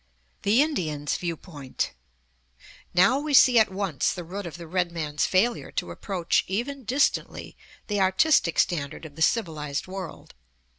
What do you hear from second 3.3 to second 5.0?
see at once the root of the red